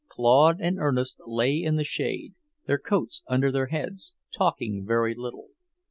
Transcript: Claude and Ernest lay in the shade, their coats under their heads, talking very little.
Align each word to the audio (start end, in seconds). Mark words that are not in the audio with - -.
Claude 0.07 0.59
and 0.59 0.79
Ernest 0.79 1.19
lay 1.27 1.61
in 1.61 1.75
the 1.75 1.83
shade, 1.83 2.33
their 2.65 2.79
coats 2.79 3.21
under 3.27 3.51
their 3.51 3.67
heads, 3.67 4.15
talking 4.33 4.83
very 4.83 5.13
little. 5.13 5.49